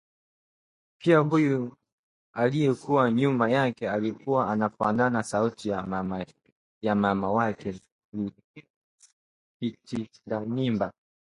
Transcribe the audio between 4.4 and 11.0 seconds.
anafanana sauti na mwana wake kitindamimba